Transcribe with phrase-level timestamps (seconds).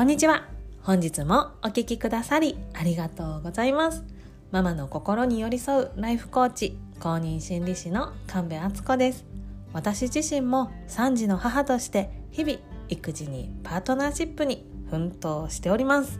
[0.00, 0.48] こんにちは。
[0.80, 4.02] 本日もお聞きくださりありがとうございます。
[4.50, 9.26] ママの心に寄り添うライフコーチ公認心理師の神戸敦子です。
[9.74, 12.58] 私自身も3児の母として日々
[12.88, 16.18] 育児にパートナーシップに奮闘しております。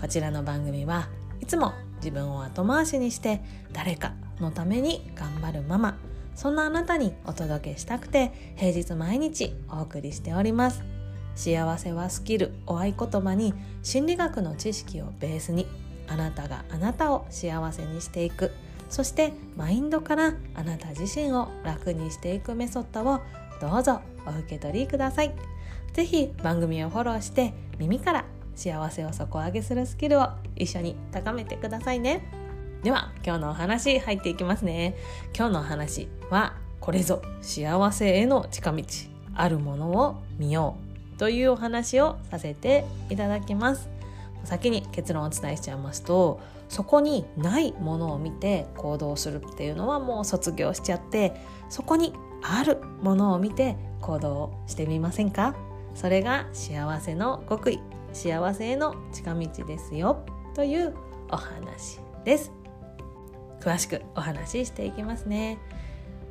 [0.00, 1.08] こちらの番組は
[1.40, 5.98] いつも自分を後回しにして誰かのために頑張るママ
[6.36, 10.97] そんなあなたにお届けしたくて平日毎日お送りしております。
[11.38, 15.68] 幸せはスキルお合言葉に心理学の知識をベースに
[16.08, 18.50] あなたがあなたを幸せにしていく。
[18.90, 23.20] そしてマインドからあなた自身を楽にしていくメソッドを
[23.60, 25.32] どうぞお受け取りください。
[25.92, 28.24] 是非番組をフォローして耳から
[28.56, 32.28] 幸せを底上げするスキルを一緒に高めてくださいね。
[32.82, 34.96] では今日のお話入っていきますね。
[35.36, 38.82] 今日のお話はこれぞ幸せへの近道。
[39.36, 40.87] あるものを見よう。
[41.18, 43.88] というお話をさせていただきます。
[44.44, 51.34] 先に結論をお伝えしちゃいますとそこにないものを見て行動するっていうのはもう卒業しちゃって
[51.68, 55.56] そこにあるものを見て行動してみませんか？
[55.94, 57.80] それが幸せの極意
[58.12, 60.94] 幸せへの近道ですよという
[61.30, 62.52] お話です。
[63.60, 65.58] 詳しくお話ししていきますね。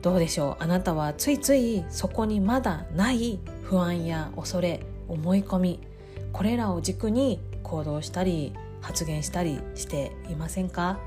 [0.01, 0.63] どうでしょう？
[0.63, 5.79] あなたはついついそこにまだない不安や恐れ思い込み
[6.31, 10.99] これらを軸に行動したり発言したりしていませんか？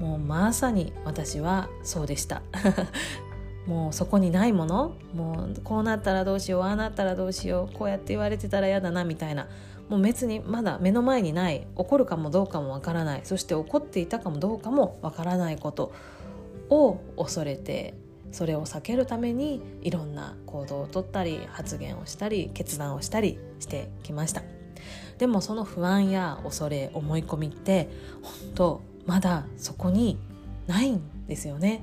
[0.00, 2.42] もうまさに私はそうでした。
[3.66, 4.94] もうそこにないもの？
[5.14, 9.48] もうこうなったらどうしようああなったらどうしようこうやって言われてたら嫌だなみたいな。
[9.88, 13.20] もう別にまだ目の前にない起こるかもどうかもわからない。
[13.24, 15.92] そして起こっていたかもどうかもわからないこと
[16.70, 17.94] を恐れて
[18.32, 24.42] それを避けるためにいろんな行動をとったり発言をしたり決断をしたりしてきました。
[25.18, 27.88] でもその不安や恐れ思い込みって
[28.22, 30.18] 本当まだそこに
[30.66, 31.82] ないんですよね。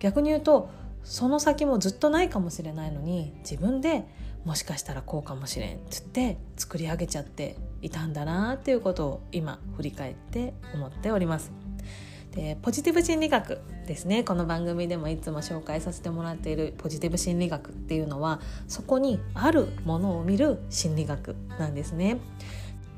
[0.00, 0.68] 逆に言うと
[1.02, 4.04] その先もずっとないかもしれないのに自分で
[4.44, 11.63] もしかしたらこうかもしれんつって作り上げちゃっていたんだなっていうことを今振り返って思っております。
[12.34, 14.24] でポジティブ心理学ですね。
[14.24, 22.18] この番組でもいつも紹介させてもらっているポジティブ心理学っていうのはそこにあるものを見る心理学なんですね。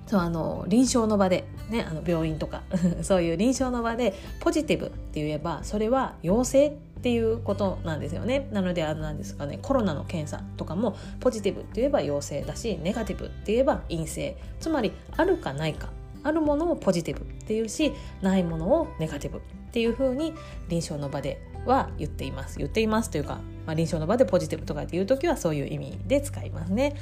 [0.06, 2.62] そうあの臨床の場で、ね、あの病院とか
[3.02, 8.48] そういう臨床の場でポジティブって言えばそれは陽性っていうことなんですよね。
[8.52, 9.58] なのであのなんですかね。
[9.60, 14.38] コロナの検査とかもポジティブって言えば陽性だしネガティブって言えば陰性。
[14.60, 15.91] つまりあるかないか。
[16.26, 20.34] あるものをポジティブっていうしないものをネガティブっていうふうに
[20.69, 26.97] 臨床の場では言っています言っていますというか、まあ、臨床の場でポジティブとかっていう時はそういう意味で使いますね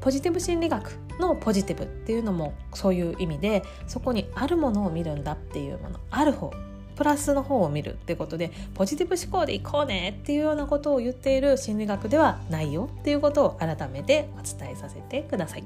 [0.00, 6.52] ポジティブ心理学のポジティブっていうのもそういう意味でそこにあるものを見るんだっていうものある方
[6.96, 15.64] プラスの方を見るってことでポジティブ思考でいこうねっていうようなことを言っている心理学ではないよっていうことを改めてお伝えさせてください。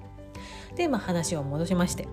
[0.76, 2.06] で、まあ、話を戻しまして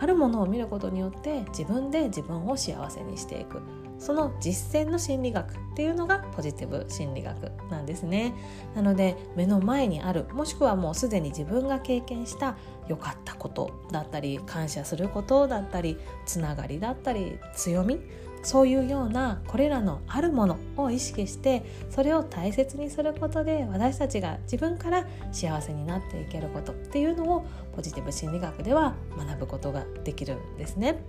[0.00, 3.60] あるものを見ることによって自分で自分を幸せにしていく。
[3.98, 8.34] その実践の心理学っていうのがポジティブ心理学なんですね。
[8.74, 12.56] なので目の前にあるもしくはもうすでに自分が経験した
[12.88, 18.00] 良かったことだったり感謝することだったりつながりだったり強み
[18.42, 31.02] そういうようなこれらのあるものを意識してそれを大切にすることで私たちが自分から幸せになっていけることっていうのをポジティブ心理学では学ぶことができるんですね。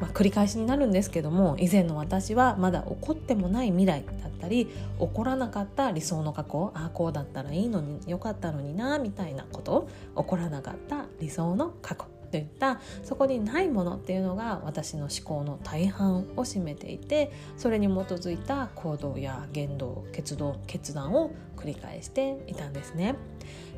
[0.00, 23.14] まあ、繰り返しになるんですけども以前の私はまだ起こってもない未来だったり起こらなかった理想の過去ああこうだったらいいのによかったのになみたいなこと起こらなかった理想の過去といったそこにないものっていうのが私の思考の大半を占めていてそれに基づいた行動や言動決動決断を繰り返していたんですね。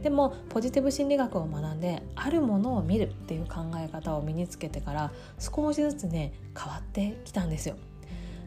[0.02, 7.74] でもポジティブ心理学を学んであるものを見るっていう考え方を身につけてから少しずつね変わってきたんですよ。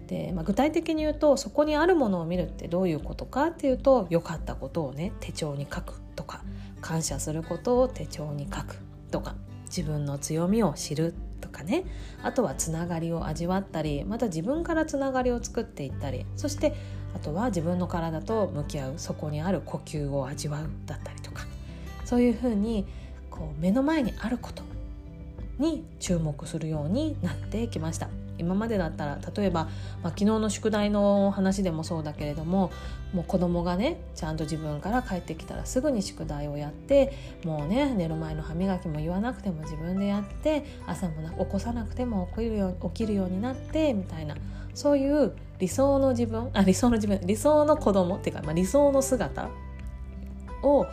[0.07, 6.44] で、まあ、具体的に言うとそこにあるものを見るってどういうことかっていうと良かったことをね手帳に書くとか
[6.80, 8.77] 感謝することを手帳に書く
[9.12, 9.36] とか
[9.68, 11.86] 自分の強みを知るとかね。
[12.24, 16.25] あとはつながりを味わったりまた自分からつながりを作っていったり。
[16.36, 16.74] そして
[17.16, 21.46] あとは自分の体と向き合うそこにある呼吸を味わうだったりとか。
[22.06, 22.86] そういうふうに
[23.30, 24.64] こう目の前にあること
[25.60, 28.10] に注目するようになってきました。
[28.38, 29.69] 今までだったら例えば、ま
[30.04, 32.72] あ、昨日の宿題の話でもそうだけれども
[33.13, 37.13] もう子供がねちゃんと自分から帰ってきたらすぐに宿題をやって
[37.44, 44.36] もうね寝る前の歯磨きも言わなくても自分でやって朝も起こさなくても起きるよ起きるようになってみたいな
[44.74, 49.50] そういう理想の自分あ理想の自分理想の子供っていうか、まあ、理想の姿
[50.63, 50.86] を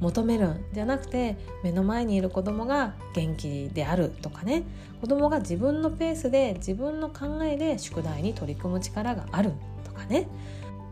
[0.00, 4.64] 求めるんじゃなくて目の前にいる子供が元気であるとかね。
[5.00, 9.52] 子供が自分のペースで自分の考えで宿題に取り組む力がある
[9.84, 10.28] とかね。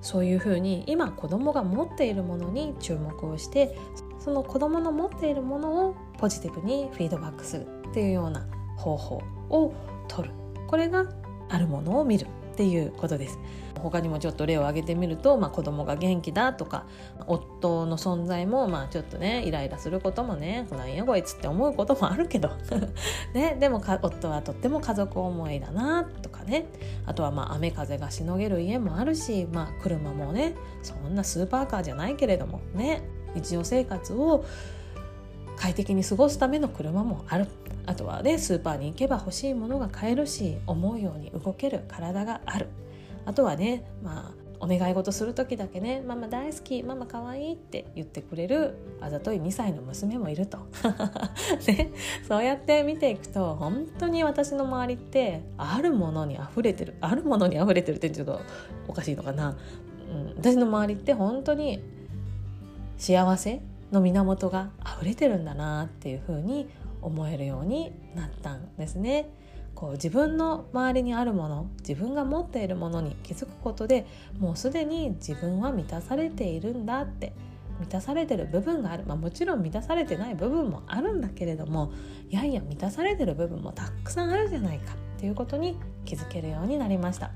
[0.00, 3.76] そういうふうに今子供が持っているものに注目をして
[4.20, 8.46] その子供の持っているものをポジティブにフィードバックするっていうような
[8.76, 9.74] 方法を
[10.06, 10.34] 取る。
[10.68, 11.06] これが
[11.48, 12.26] あるものを見る。
[12.58, 13.38] っていうことです。
[13.80, 16.86] 他にもちょっと例を挙げてみると、まあ、子供が元気だとか
[17.28, 22.50] 夫の存在もまあちょっとねイライラすることもねなんやこいつって思うこともあるけど、
[23.32, 26.66] ね、でも夫はとっても家族思いだなとかね。
[27.06, 33.02] あとはまあ雨風がしのげる家もあるし、まあ、車もねそんなスーパーカーじゃないけれどもね。
[33.34, 34.44] 日常生活を
[35.58, 37.46] 快適に過ごすための車もある。
[37.86, 42.68] あとはねスーパーに行けば欲しいものが買えるし思うように動ける体がある。
[43.24, 50.58] あとはねまあお願い事する時だけね「ママ大好きママ可愛いって言ってくれるあざとい2歳の娘もいると、
[51.68, 51.90] ね、
[52.26, 58.40] そうやって見ていくと本当に私の周りってあるものに溢れてるあるものに溢れてるってちょっと
[58.88, 59.56] おかしいのかな、
[60.12, 61.80] うん、私の周りって本当に
[62.96, 63.60] 幸せ
[63.92, 66.68] の源が溢れてるんだなっていうふうに
[67.00, 69.30] 思えるようになったんですね。
[69.74, 74.06] こう自分の周りにあるもの自分が持っているものに気づくことで
[74.40, 77.32] もうすでに自分は満たされているんだって
[77.78, 81.92] 満たされてる部分がある、まあ、もちろん満たされてない部分もあるんだけれども
[82.28, 87.30] いやいや満たされてる部分もたくさんあるじゃないかっていうことに気づけるようになりました。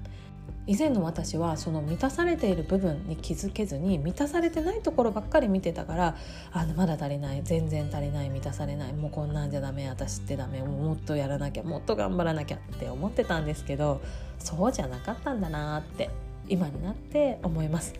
[0.66, 6.16] 以前の私はその満たされている部分に気づけずに満たされてないところばっかり見てたから
[6.52, 14.00] あのまだ足りない全然足りない満たされないもうこんなんじゃダメ私ってダメもっとやらなきゃもっと頑張らなきゃって思ってたんですけど
[14.38, 16.10] そうじゃなかったんだなって
[16.48, 17.94] 今になって思います。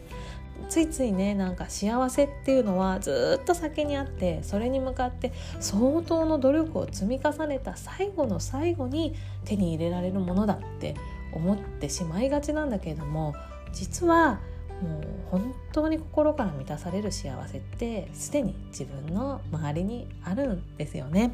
[0.69, 9.15] ついついねなんか幸せっていうのはずっと先にあってそれに向かって相当の努力を積み重ねた最後の最後に
[9.45, 10.95] 手に入れられるものだって
[11.33, 13.35] 思ってしまいがちなんだけれども
[13.73, 14.41] 実は
[14.83, 21.33] もう本当に心から満たされる幸せってすでに自分の周りにあるんですよね。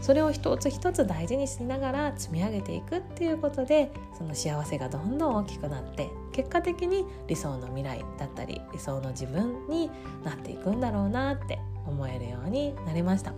[0.00, 9.88] それを一つ一つ大事にしながら積み上げていくっていうことでその幸せがどんどん大きくなって結果的に理想の未来だったり理想の自分に
[10.24, 13.32] なっていくんだろうなって思えるようになりました。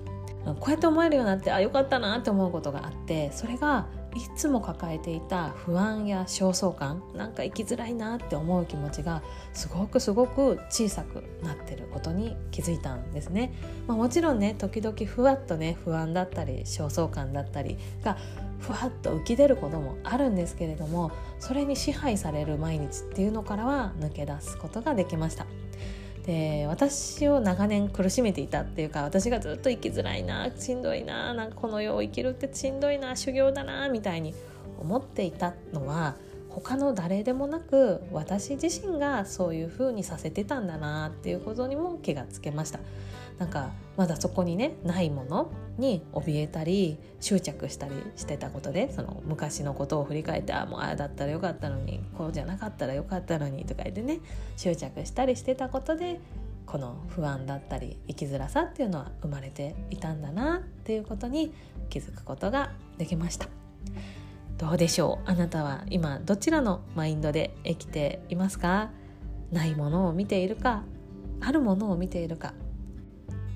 [0.44, 9.22] こうやって思えるようになってあよかったなって思うことがあってそれがいつも抱えていた不安や焦燥感なんか生きづらいなって思う気持ちが
[9.52, 13.54] すごくすごく小さくなってることに気づいたんですね、
[13.86, 18.18] まあ、もちろんね時々ふわっとね不安だったり焦燥感だったりが
[18.60, 21.10] ふわっと浮き出ることもあるんですけれども
[21.40, 25.46] それに支配される毎日っていうのからは抜け出すことができました。
[26.26, 34.34] で私を長年苦しめていたっていうか私がずっと生きづらいなしんどいななんかこの世を生きるってしんどいな修行だなみたいに
[34.80, 36.14] 思っていたのは
[36.54, 42.80] 他の誰でもなく私自身がそういう風にさせてたんだなっていうことにも気がつけました
[43.38, 54.20] なんかまだそこにねないものに怯えたり執着したりしてたことでその昔のことを振り返ってああもうああだったらよかったのにこうじゃなかったらよかったのにとか言ってね
[54.56, 56.20] 執着したりしてたことで
[56.66, 61.52] この不安だったり生きづらさっていうのは生まれていたんだなっていうことに
[61.90, 63.48] 気づくことができました。
[64.58, 65.30] どうでしょう？
[65.30, 68.90] あなたは今どちらのマインドで生きていますか？
[69.50, 70.84] ないものを見ているか？
[71.40, 72.54] あるものを見ているか？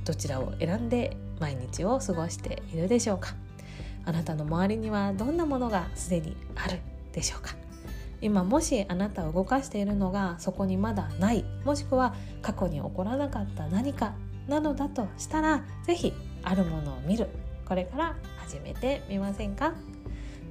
[0.04, 3.34] どちらを選んで毎日を過ごしているでしょうか？
[4.04, 6.80] あなたの周りにはどんなものがすでにある
[7.12, 7.54] でしょうか？
[8.20, 14.14] 今もしあなたを動かしているのがそこにまだないもしくは過去に起こらなかった何か
[14.48, 16.12] なのだとしたら是非
[16.42, 17.28] あるものを見る。
[17.66, 19.74] これから始めてみませんか？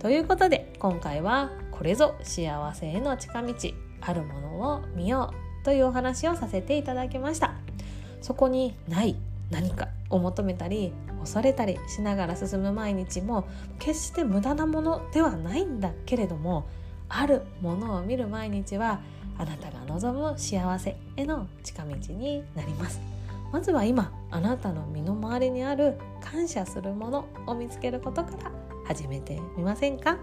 [0.05, 3.55] ということで今回はこれぞ幸せへの近道
[4.01, 7.55] あるものを見ようというお話をさせていただきました。
[8.21, 9.15] そこにない
[9.49, 13.47] 何かを求めたり恐れたりしながら進む毎日も
[13.79, 16.67] 決して無駄なものではないんだけれども
[17.09, 18.99] あるものを見る毎日は
[19.39, 23.01] あなたが望む幸せへの近道になります。
[23.51, 30.17] まずは今あなたの身の回りにある感謝するものを見つけることから始めてみませんか？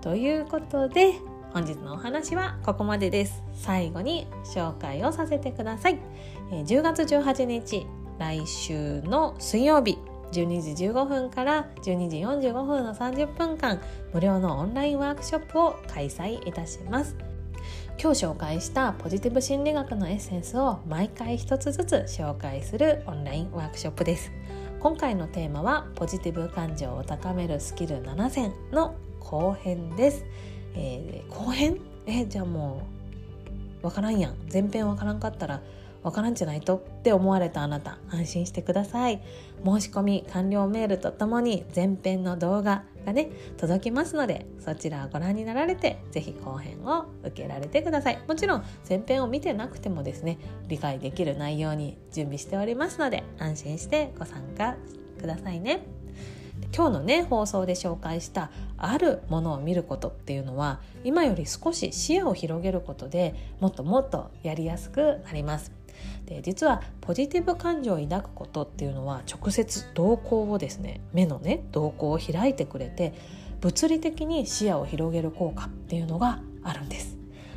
[0.00, 1.14] ということで
[1.52, 3.42] 本日のお話はここまでです。
[3.54, 5.98] 最後に紹介をさせてください。
[6.50, 7.86] 10月18日
[8.18, 9.98] 来週の水曜日
[10.32, 13.80] 12時15分から12時45分の30分間
[14.12, 17.16] 無料のオンラインワークショップを開催いたします。
[18.00, 24.30] 今日紹介したポジティブ心理学のエッセンスを毎回一つずつ紹介するオンラインワークショップです。
[24.80, 30.24] 今回のテーマはポジティブ感情を高めるスキル7選の後編です、
[30.76, 31.80] えー、後編？
[32.06, 32.82] えじゃあも
[33.82, 34.36] うわからんやん。
[34.50, 35.62] 前編わからんかったら
[36.02, 37.98] わからんじゃないとって思われたあなた。
[38.10, 39.20] 安心してください。
[39.64, 48.18] 申し込み完了メールとともに前編の動画がね届きますのでそちらをご覧になられて是非後編を受けられてください。
[48.28, 50.38] もちろん前編を見てなくてもですね
[50.68, 54.76] 理解できる内容に準備しておりますので安心してご参加
[55.20, 55.82] くださいね。
[56.74, 65.77] 今日のね放送で紹介したあるものを見ることっていうのは今より少し視野を広げることでもっともっとやりやすくなります。
[66.26, 73.14] で実はポジティブ感情を抱くことっていうのは直接瞳孔をですね目のね瞳孔を開いてくれて
[73.60, 77.16] 物理的に視野を広げる効果っていうのがあるんです。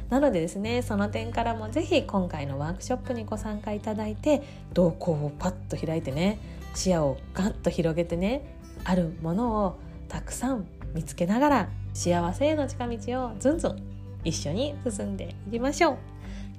[0.10, 4.44] なのでですねその点からも是非今回のワークショップにご参加いただいて
[4.74, 6.38] 瞳孔をパッと開いてね
[6.74, 9.80] 視野をガッと広げてねあるものを
[10.10, 13.82] たくさん見つけながら幸せへの近道をずんずん
[14.26, 16.11] 一緒に進んでいきましょう。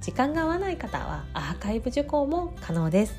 [0.03, 3.15] 時間が合わない方はアーカイブ受講も可能です。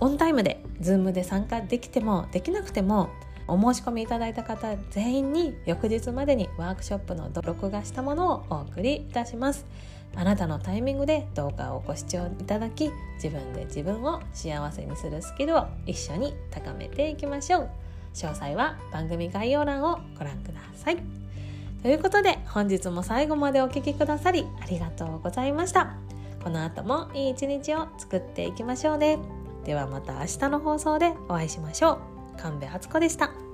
[0.00, 3.08] オンタイムで Zoom で参加できてもできなくても
[3.48, 9.66] お申し込みいただいた方全員に翌日までにワークショップの録画したものをお送りいたします。
[10.14, 17.68] あなたのタイミングで動画をご視聴いただき自分で自分を幸せにするスキルを一緒に高めていきましょう。
[18.14, 20.98] 詳細は番組概要欄をご覧ください。
[21.82, 26.17] ということで本日も最後までお聴きくださりありがとうございました。
[26.48, 29.18] この後もいい一日を作っていきましょうね。
[29.66, 32.00] ではまた明日の放送でお会いしましょ
[32.36, 32.40] う。
[32.40, 33.47] 神戸敦子でした。